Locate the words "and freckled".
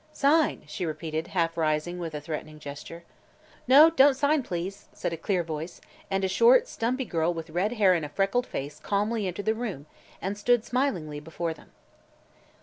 7.93-8.47